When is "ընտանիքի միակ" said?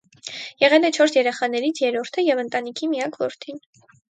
2.47-3.21